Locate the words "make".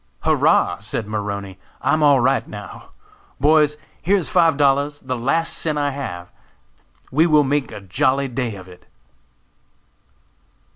7.43-7.71